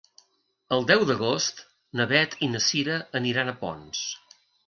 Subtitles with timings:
[0.77, 1.61] El deu d'agost
[2.01, 4.03] na Beth i na Cira aniran a Ponts.